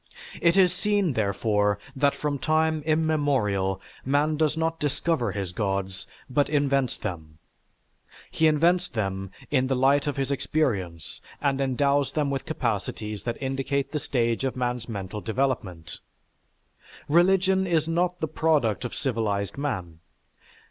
[0.41, 6.49] _")It is seen, therefore, that from time immemorial, man does not discover his gods, but
[6.49, 7.37] invents them.
[8.31, 13.39] He invents them in the light of his experience and endows them with capacities that
[13.39, 15.99] indicate the stage of man's mental development.
[17.07, 19.99] Religion is not the product of civilized man.